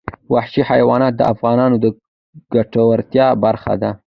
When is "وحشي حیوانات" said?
0.33-1.13